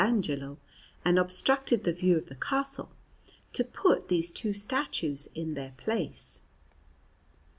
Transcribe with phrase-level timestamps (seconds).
[0.03, 0.57] Angelo
[1.05, 2.91] and obstructed the view of the Castle,
[3.53, 6.41] to put these two statues in their place.